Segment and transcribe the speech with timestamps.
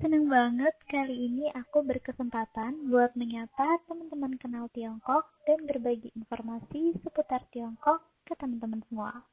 [0.00, 7.44] Senang banget kali ini aku berkesempatan buat menyapa teman-teman kenal Tiongkok dan berbagi informasi seputar
[7.52, 9.28] Tiongkok ke teman-teman semua.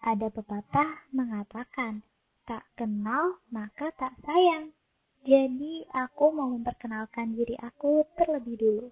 [0.00, 2.00] Ada pepatah mengatakan,
[2.48, 4.72] tak kenal maka tak sayang.
[5.28, 8.88] Jadi aku mau memperkenalkan diri aku terlebih dulu.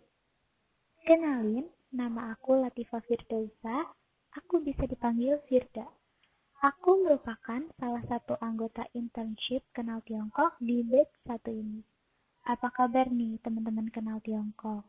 [1.09, 1.65] Kenalin,
[1.97, 3.89] nama aku Latifah Firdausa,
[4.37, 6.04] aku bisa dipanggil Firda.
[6.65, 11.85] Aku merupakan salah satu anggota internship Kenal Tiongkok di batch satu ini.
[12.49, 14.81] Apa kabar nih teman-teman Kenal Tiongkok?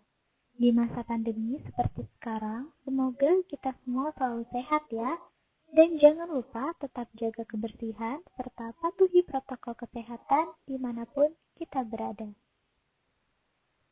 [0.55, 5.19] Di masa pandemi seperti sekarang, semoga kita semua selalu sehat ya.
[5.67, 11.27] Dan jangan lupa tetap jaga kebersihan serta patuhi protokol kesehatan di mana pun
[11.59, 12.31] kita berada.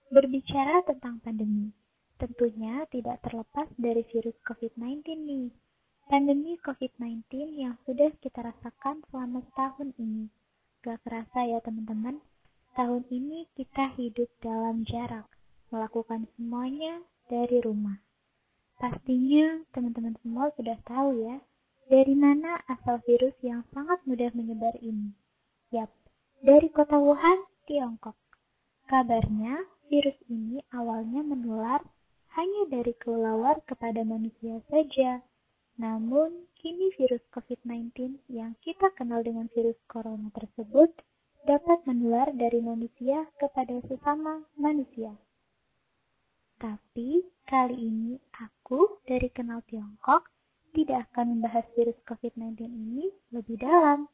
[0.07, 1.75] Berbicara tentang pandemi,
[2.15, 5.51] tentunya tidak terlepas dari virus COVID-19 nih
[6.03, 10.27] Pandemi COVID-19 yang sudah kita rasakan selama setahun ini.
[10.83, 12.19] Gak kerasa ya teman-teman,
[12.75, 15.23] tahun ini kita hidup dalam jarak,
[15.71, 16.99] melakukan semuanya
[17.31, 18.03] dari rumah.
[18.75, 21.39] Pastinya teman-teman semua sudah tahu ya,
[21.87, 25.15] dari mana asal virus yang sangat mudah menyebar ini.
[25.71, 25.87] Yap,
[26.43, 28.19] dari kota Wuhan, Tiongkok.
[28.91, 29.55] Kabarnya,
[29.87, 31.79] virus ini awalnya menular
[32.35, 35.23] hanya dari kelelawar kepada manusia saja
[35.73, 40.93] namun, kini virus COVID-19 yang kita kenal dengan virus corona tersebut
[41.43, 45.17] dapat menular dari manusia kepada sesama manusia.
[46.61, 50.29] Tapi, kali ini aku dari Kenal Tiongkok
[50.71, 54.07] tidak akan membahas virus COVID-19 ini lebih dalam.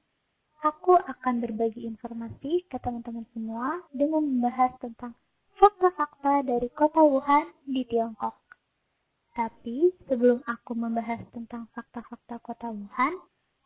[0.65, 5.15] Aku akan berbagi informasi ke teman-teman semua dengan membahas tentang
[5.55, 8.48] fakta-fakta dari kota Wuhan di Tiongkok.
[9.39, 13.15] Tapi sebelum aku membahas tentang fakta-fakta kota Wuhan,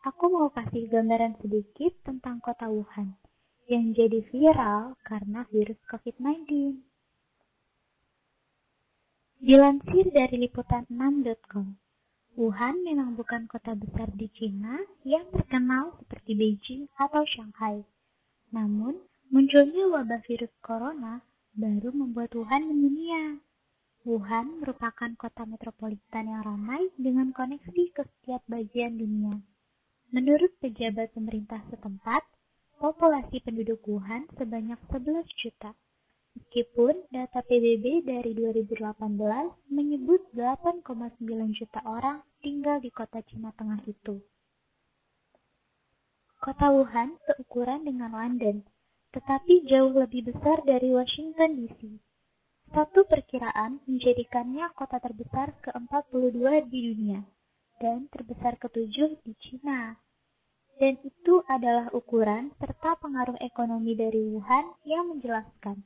[0.06, 3.18] aku mau kasih gambaran sedikit tentang kota Wuhan
[3.66, 6.78] yang jadi viral karena virus COVID-19.
[9.42, 11.68] Dilansir dari liputan6.com,
[12.38, 17.82] Wuhan memang bukan kota besar di Cina yang terkenal seperti Beijing atau Shanghai.
[18.54, 19.02] Namun,
[19.34, 21.26] munculnya wabah virus corona
[21.58, 23.42] baru membuat Wuhan mendunia.
[24.04, 29.40] Wuhan merupakan kota metropolitan yang ramai dengan koneksi ke setiap bagian dunia.
[30.12, 32.20] Menurut pejabat pemerintah setempat,
[32.84, 35.72] populasi penduduk Wuhan sebanyak 11 juta.
[36.36, 38.92] Meskipun data PBB dari 2018
[39.72, 40.84] menyebut 8,9
[41.56, 44.20] juta orang tinggal di kota Cina Tengah itu.
[46.44, 48.68] Kota Wuhan seukuran dengan London,
[49.16, 52.04] tetapi jauh lebih besar dari Washington DC.
[53.44, 57.28] Perkiraan menjadikannya kota terbesar ke-42 di dunia
[57.76, 60.00] dan terbesar ke-7 di Cina.
[60.80, 65.84] Dan itu adalah ukuran serta pengaruh ekonomi dari Wuhan yang menjelaskan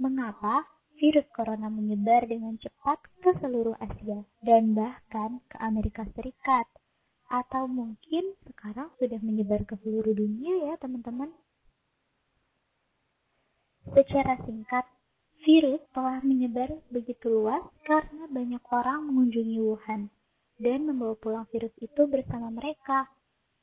[0.00, 0.64] mengapa
[0.96, 6.64] virus corona menyebar dengan cepat ke seluruh Asia dan bahkan ke Amerika Serikat.
[7.28, 11.28] Atau mungkin sekarang sudah menyebar ke seluruh dunia ya teman-teman.
[13.92, 14.88] Secara singkat,
[15.44, 20.08] Virus telah menyebar begitu luas karena banyak orang mengunjungi Wuhan
[20.56, 23.12] dan membawa pulang virus itu bersama mereka.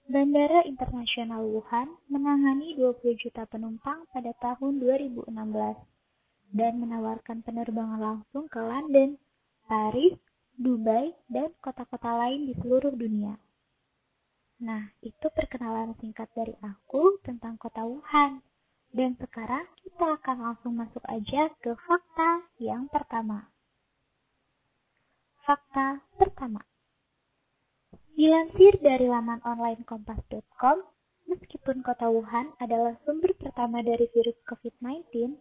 [0.06, 5.34] Bandara Internasional Wuhan menangani 20 juta penumpang pada tahun 2016
[6.54, 9.18] dan menawarkan penerbangan langsung ke London,
[9.66, 10.14] Paris,
[10.54, 13.34] Dubai, dan kota-kota lain di seluruh dunia.
[14.62, 18.46] Nah, itu perkenalan singkat dari aku tentang kota Wuhan.
[18.92, 23.48] Dan sekarang kita akan langsung masuk aja ke fakta yang pertama.
[25.48, 26.60] Fakta pertama.
[28.12, 30.84] Dilansir dari laman online kompas.com,
[31.32, 35.40] meskipun kota Wuhan adalah sumber pertama dari virus COVID-19,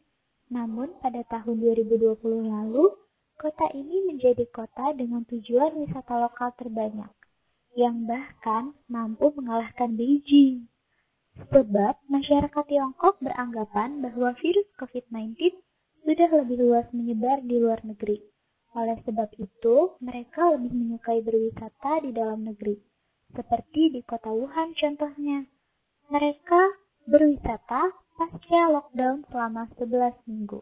[0.55, 2.95] namun pada tahun 2020 lalu,
[3.35, 7.11] kota ini menjadi kota dengan tujuan wisata lokal terbanyak,
[7.75, 10.70] yang bahkan mampu mengalahkan Beijing.
[11.49, 15.57] Sebab masyarakat Tiongkok beranggapan bahwa virus COVID-19
[16.05, 18.21] sudah lebih luas menyebar di luar negeri.
[18.77, 22.77] Oleh sebab itu, mereka lebih menyukai berwisata di dalam negeri,
[23.33, 25.49] seperti di kota Wuhan contohnya.
[26.13, 26.63] Mereka
[27.09, 27.89] berwisata
[28.21, 30.61] pasca lockdown selama 11 minggu.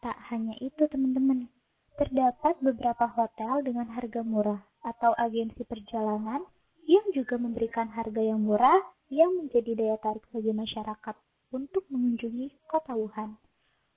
[0.00, 1.52] Tak hanya itu teman-teman,
[2.00, 6.46] terdapat beberapa hotel dengan harga murah atau agensi perjalanan
[6.86, 8.78] yang juga memberikan harga yang murah
[9.10, 11.16] yang menjadi daya tarik bagi masyarakat
[11.54, 13.38] untuk mengunjungi kota Wuhan.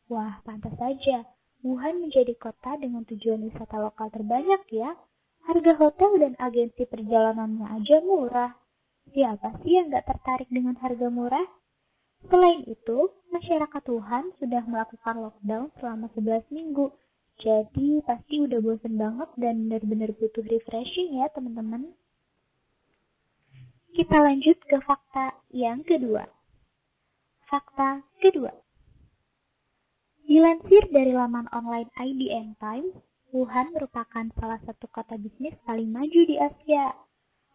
[0.10, 1.26] Wah, pantas saja.
[1.62, 4.98] Wuhan menjadi kota dengan tujuan wisata lokal terbanyak ya.
[5.46, 8.54] Harga hotel dan agensi perjalanannya aja murah.
[9.10, 11.46] Siapa sih yang gak tertarik dengan harga murah?
[12.30, 16.94] Selain itu, masyarakat Wuhan sudah melakukan lockdown selama 11 minggu.
[17.40, 21.96] Jadi pasti udah bosen banget dan benar-benar butuh refreshing ya teman-teman.
[24.00, 26.24] Kita lanjut ke fakta yang kedua.
[27.51, 28.48] Fakta kedua.
[30.24, 32.96] Dilansir dari laman online IDN Times,
[33.36, 36.96] Wuhan merupakan salah satu kota bisnis paling maju di Asia.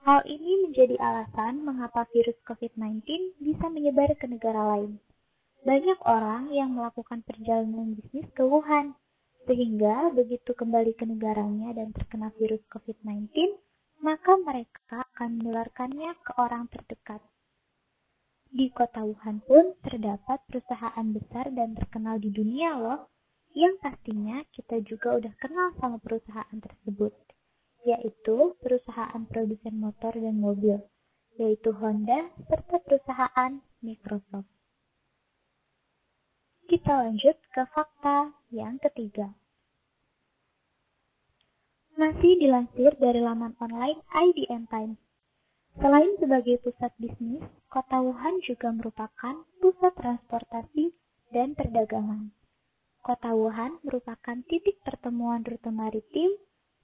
[0.05, 5.01] Hal ini menjadi alasan mengapa virus COVID-19 bisa menyebar ke negara lain.
[5.65, 8.93] Banyak orang yang melakukan perjalanan bisnis ke Wuhan,
[9.49, 13.33] sehingga begitu kembali ke negaranya dan terkena virus COVID-19,
[14.05, 17.25] maka mereka akan menularkannya ke orang terdekat.
[18.53, 23.09] Di kota Wuhan pun terdapat perusahaan besar dan terkenal di dunia loh,
[23.57, 27.17] yang pastinya kita juga udah kenal sama perusahaan tersebut
[27.85, 30.81] yaitu perusahaan produsen motor dan mobil,
[31.37, 34.49] yaitu Honda serta perusahaan Microsoft.
[36.65, 39.37] Kita lanjut ke fakta yang ketiga.
[41.95, 44.99] Masih dilansir dari laman online IDN Times.
[45.79, 50.91] Selain sebagai pusat bisnis, kota Wuhan juga merupakan pusat transportasi
[51.31, 52.35] dan perdagangan.
[52.99, 56.35] Kota Wuhan merupakan titik pertemuan rute maritim,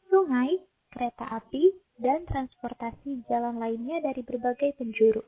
[0.06, 0.62] sungai,
[0.94, 5.26] kereta api, dan transportasi jalan lainnya dari berbagai penjuru.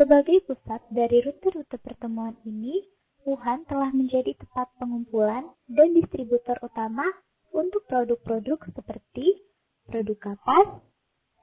[0.00, 2.80] Sebagai pusat dari rute-rute pertemuan ini,
[3.28, 7.04] Wuhan telah menjadi tempat pengumpulan dan distributor utama
[7.52, 9.44] untuk produk-produk seperti
[9.86, 10.68] produk kapas,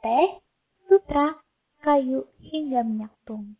[0.02, 0.28] teh,
[0.90, 1.38] sutra,
[1.86, 3.56] kayu, hingga minyak tung.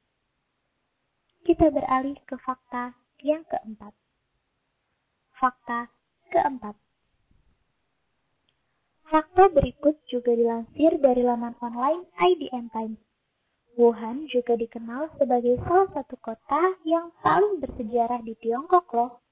[1.46, 3.96] Kita beralih ke fakta yang keempat.
[5.40, 5.88] Fakta
[6.34, 6.76] keempat.
[9.10, 13.02] Fakta berikut juga dilansir dari laman online IDN Times.
[13.80, 19.24] Wuhan juga dikenal sebagai salah satu kota yang paling bersejarah di Tiongkok loh.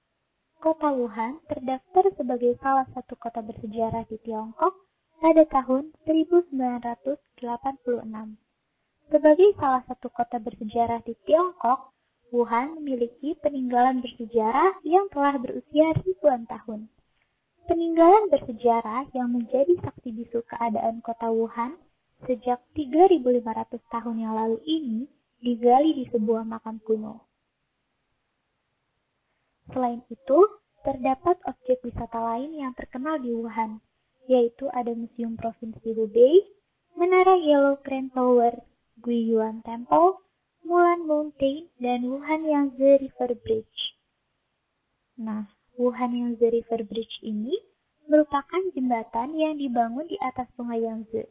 [0.58, 4.74] Kota Wuhan terdaftar sebagai salah satu kota bersejarah di Tiongkok
[5.22, 6.50] pada tahun 1986.
[9.14, 11.94] Sebagai salah satu kota bersejarah di Tiongkok,
[12.34, 16.90] Wuhan memiliki peninggalan bersejarah yang telah berusia ribuan tahun.
[17.70, 21.78] Peninggalan bersejarah yang menjadi saksi bisu keadaan kota Wuhan
[22.26, 25.06] sejak 3.500 tahun yang lalu ini
[25.38, 27.27] digali di sebuah makam kuno.
[29.72, 30.40] Selain itu,
[30.88, 33.84] terdapat objek wisata lain yang terkenal di Wuhan,
[34.32, 36.48] yaitu ada Museum Provinsi Hubei,
[36.96, 38.64] Menara Yellow Crane Tower,
[39.04, 40.24] Guiyuan Temple,
[40.64, 43.80] Mulan Mountain, dan Wuhan Yangtze River Bridge.
[45.20, 47.54] Nah, Wuhan Yangtze River Bridge ini
[48.08, 51.28] merupakan jembatan yang dibangun di atas sungai Yangtze.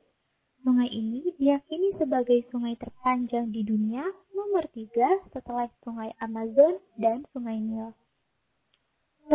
[0.61, 4.05] Sungai ini diyakini sebagai sungai terpanjang di dunia
[4.37, 7.97] nomor tiga setelah sungai Amazon dan sungai Nil.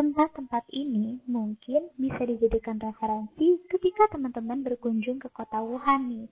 [0.01, 6.25] Tempat-tempat ini mungkin bisa dijadikan referensi ketika teman-teman berkunjung ke kota Wuhan nih.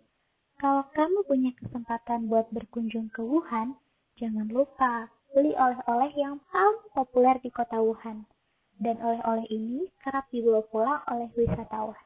[0.58, 3.78] Kalau kamu punya kesempatan buat berkunjung ke Wuhan,
[4.18, 8.26] jangan lupa beli oleh-oleh yang paling populer di kota Wuhan
[8.82, 12.02] dan oleh-oleh ini kerap dibawa pulang oleh wisatawan,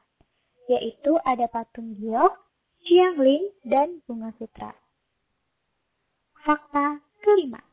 [0.68, 2.44] yaitu ada patung giok,
[2.83, 4.75] Jiangling, dan bunga sutra.
[6.44, 7.63] Fakta kelima.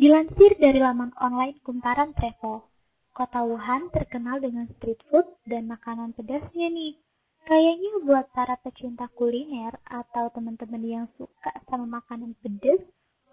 [0.00, 2.64] Dilansir dari laman online Kumparan Travel,
[3.12, 6.96] kota Wuhan terkenal dengan street food dan makanan pedasnya nih.
[7.44, 12.80] Kayaknya buat para pecinta kuliner atau teman-teman yang suka sama makanan pedas,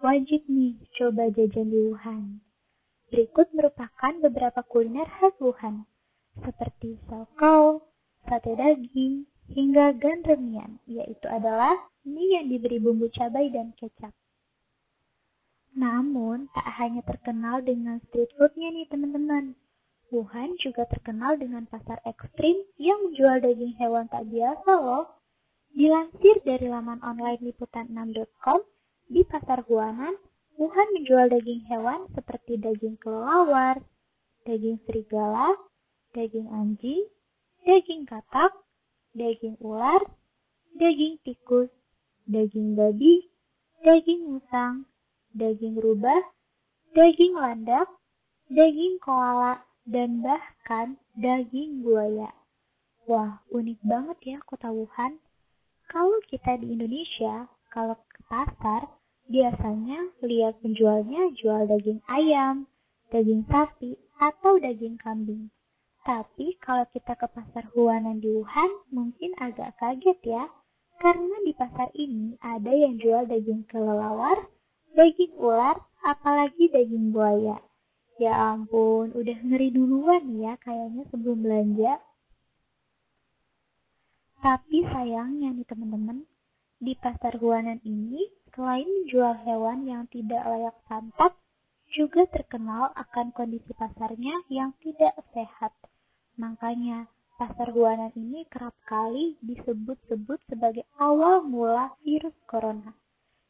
[0.04, 2.44] wajib nih coba jajan di Wuhan.
[3.08, 5.88] Berikut merupakan beberapa kuliner khas Wuhan,
[6.44, 7.80] seperti saokao,
[8.28, 11.72] sate daging, hingga ganremian, yaitu adalah
[12.04, 14.12] mie yang diberi bumbu cabai dan kecap.
[15.78, 19.54] Namun, tak hanya terkenal dengan street foodnya nih teman-teman.
[20.10, 25.06] Wuhan juga terkenal dengan pasar ekstrim yang menjual daging hewan tak biasa loh.
[25.70, 28.60] Dilansir dari laman online liputan6.com,
[29.06, 30.18] di pasar Huanan
[30.58, 33.78] Wuhan menjual daging hewan seperti daging kelelawar,
[34.42, 35.54] daging serigala,
[36.10, 37.06] daging anjing,
[37.62, 38.50] daging katak,
[39.14, 40.02] daging ular,
[40.74, 41.70] daging tikus,
[42.26, 43.30] daging babi,
[43.86, 44.82] daging musang,
[45.38, 46.18] daging rubah,
[46.98, 47.86] daging landak,
[48.50, 52.34] daging koala, dan bahkan daging buaya.
[53.06, 55.22] Wah, unik banget ya kota Wuhan.
[55.88, 62.64] Kalau kita di Indonesia, kalau ke pasar, Biasanya lihat penjualnya jual daging ayam,
[63.12, 65.52] daging sapi, atau daging kambing.
[66.00, 70.48] Tapi kalau kita ke pasar Huanan di Wuhan mungkin agak kaget ya,
[71.04, 74.48] karena di pasar ini ada yang jual daging kelelawar,
[74.98, 77.62] daging ular, apalagi daging buaya.
[78.18, 82.02] Ya ampun, udah ngeri duluan ya kayaknya sebelum belanja.
[84.42, 86.26] Tapi sayangnya nih teman-teman,
[86.82, 91.38] di pasar Guanan ini selain menjual hewan yang tidak layak santap,
[91.94, 95.70] juga terkenal akan kondisi pasarnya yang tidak sehat.
[96.38, 97.06] Makanya,
[97.38, 102.98] pasar Guanan ini kerap kali disebut-sebut sebagai awal mula virus corona.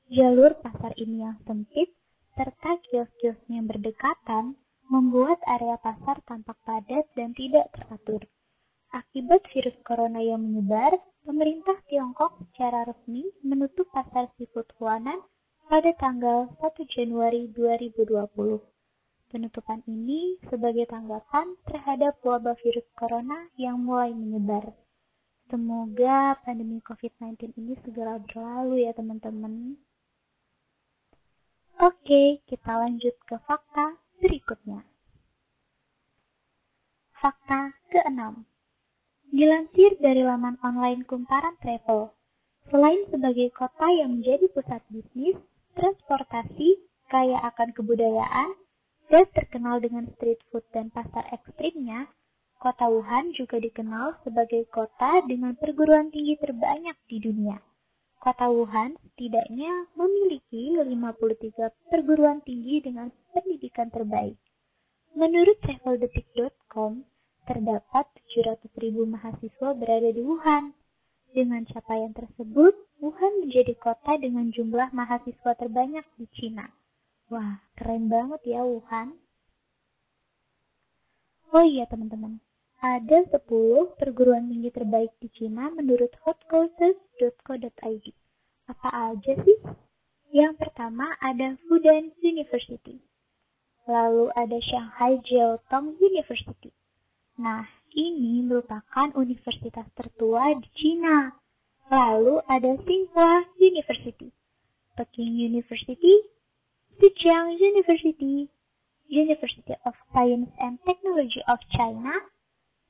[0.09, 1.93] Jalur pasar ini yang sempit
[2.33, 4.57] serta kios-kiosnya berdekatan
[4.89, 8.25] membuat area pasar tampak padat dan tidak teratur.
[8.89, 10.97] Akibat virus corona yang menyebar,
[11.29, 15.21] pemerintah Tiongkok secara resmi menutup pasar seafood Huanan
[15.69, 18.09] pada tanggal 1 Januari 2020.
[19.29, 24.73] Penutupan ini sebagai tanggapan terhadap wabah virus corona yang mulai menyebar.
[25.53, 29.77] Semoga pandemi COVID-19 ini segera berlalu ya teman-teman.
[31.79, 34.83] Oke, kita lanjut ke fakta berikutnya.
[37.15, 38.43] Fakta ke-6.
[39.31, 42.11] Dilansir dari laman online Kumparan Travel,
[42.67, 45.39] selain sebagai kota yang menjadi pusat bisnis,
[45.79, 46.83] transportasi,
[47.15, 48.59] kaya akan kebudayaan,
[49.07, 52.11] dan terkenal dengan street food dan pasar ekstrimnya,
[52.59, 57.68] kota Wuhan juga dikenal sebagai kota dengan perguruan tinggi terbanyak di dunia.
[58.19, 64.35] Kota Wuhan setidaknya memiliki 53 perguruan tinggi dengan pendidikan terbaik.
[65.15, 67.07] Menurut traveldetik.com,
[67.47, 70.75] terdapat 700.000 mahasiswa berada di Wuhan.
[71.31, 76.67] Dengan capaian tersebut, Wuhan menjadi kota dengan jumlah mahasiswa terbanyak di Cina.
[77.31, 79.15] Wah, keren banget ya Wuhan.
[81.55, 82.43] Oh iya teman-teman,
[82.79, 83.43] ada 10
[83.99, 88.07] perguruan tinggi terbaik di Cina menurut hotcourses.co.id.
[88.71, 89.59] Apa aja sih?
[90.31, 93.03] Yang pertama ada Fudan University.
[93.91, 96.71] Lalu ada Shanghai Jiaotong University.
[97.41, 97.67] Nah,
[97.99, 101.35] ini merupakan universitas tertua di Cina.
[101.89, 104.29] Lalu ada Tsinghua University,
[104.95, 106.31] Peking University,
[107.01, 108.47] Zhejiang University,
[109.09, 112.29] University of Science and Technology of China,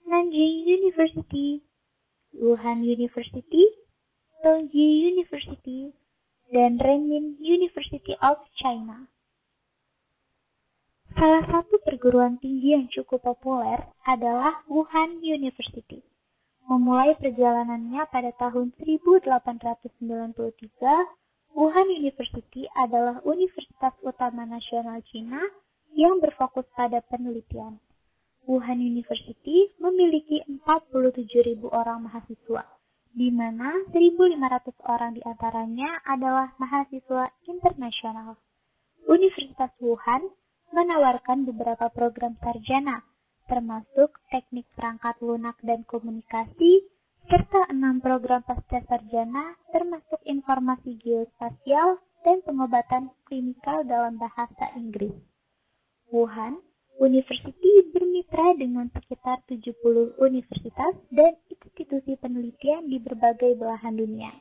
[0.09, 1.61] Nanjing University,
[2.33, 3.69] Wuhan University,
[4.41, 5.93] Tongji University,
[6.49, 9.05] dan Renmin University of China.
[11.13, 16.01] Salah satu perguruan tinggi yang cukup populer adalah Wuhan University.
[16.65, 19.29] Memulai perjalanannya pada tahun 1893,
[21.53, 25.45] Wuhan University adalah universitas utama nasional Cina
[25.93, 27.77] yang berfokus pada penelitian.
[28.49, 32.65] Wuhan University memiliki 47.000 orang mahasiswa,
[33.13, 38.41] di mana 1.500 orang di antaranya adalah mahasiswa internasional.
[39.05, 40.33] Universitas Wuhan
[40.73, 43.05] menawarkan beberapa program sarjana,
[43.53, 46.89] termasuk teknik perangkat lunak dan komunikasi,
[47.29, 55.13] serta enam program pasca sarjana termasuk informasi geospasial dan pengobatan klinikal dalam bahasa Inggris.
[56.09, 56.65] Wuhan
[56.99, 64.35] University bermitra dengan sekitar 70 universitas dan institusi penelitian di berbagai belahan dunia.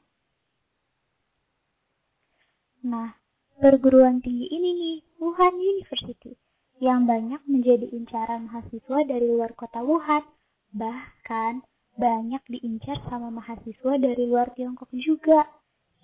[2.85, 3.13] Nah,
[3.61, 6.33] perguruan tinggi ini nih, Wuhan University,
[6.81, 10.25] yang banyak menjadi incaran mahasiswa dari luar kota Wuhan,
[10.73, 11.65] bahkan
[11.97, 15.49] banyak diincar sama mahasiswa dari luar Tiongkok juga.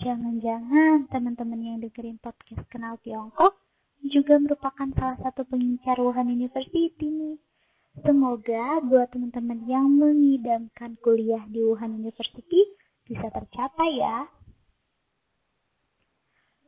[0.01, 3.62] Jangan-jangan teman-teman yang dengerin podcast Kenal Tiongkok
[4.03, 7.39] juga merupakan salah satu pengincar Wuhan University nih.
[8.03, 12.65] Semoga buat teman-teman yang mengidamkan kuliah di Wuhan University
[13.05, 14.27] bisa tercapai ya.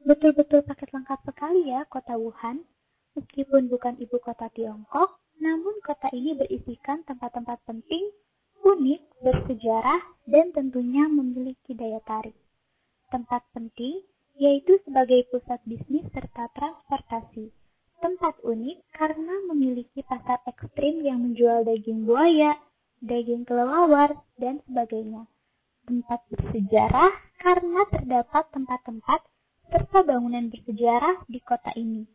[0.06, 2.62] Betul-betul paket lengkap sekali ya kota Wuhan.
[3.18, 8.12] Meskipun bukan ibu kota Tiongkok, namun kota ini berisikan tempat-tempat penting,
[8.62, 12.36] unik, bersejarah, dan tentunya memiliki daya tarik.
[13.10, 14.04] Tempat penting
[14.36, 17.51] yaitu sebagai pusat bisnis serta transportasi.
[18.04, 22.60] Tempat unik karena memiliki pasar ekstrim yang menjual daging buaya,
[23.00, 25.25] daging kelelawar, dan sebagainya.
[25.88, 29.22] Tempat bersejarah karena terdapat tempat-tempat
[29.72, 32.06] serta bangunan bersejarah di kota ini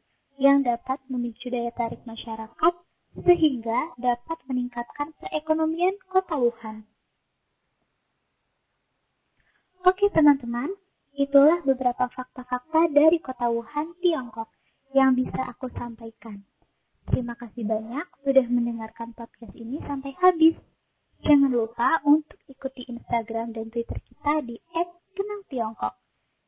[0.41, 2.75] yang dapat memicu daya tarik masyarakat
[3.27, 6.87] sehingga dapat meningkatkan perekonomian kota Wuhan.
[9.83, 10.77] Oke teman-teman,
[11.21, 14.49] Itulah beberapa fakta-fakta dari kota Wuhan, Tiongkok
[14.97, 16.49] yang bisa aku sampaikan.
[17.13, 20.57] Terima kasih banyak sudah mendengarkan podcast ini sampai habis.
[21.21, 24.57] Jangan lupa untuk ikuti Instagram dan Twitter kita di
[25.13, 26.01] @kenaltiongkok.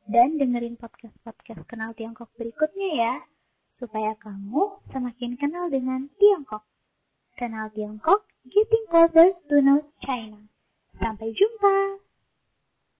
[0.03, 3.13] dan dengerin podcast-podcast kenal Tiongkok berikutnya ya,
[3.79, 6.67] supaya kamu semakin kenal dengan Tiongkok.
[7.39, 10.51] Kenal Tiongkok, getting closer to know China.
[10.99, 12.02] Sampai jumpa!